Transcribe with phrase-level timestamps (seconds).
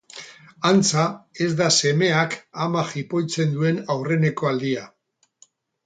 [0.69, 1.03] Antza,
[1.47, 4.93] ez da semeak ama jipoitzen duen aurreneko aldia.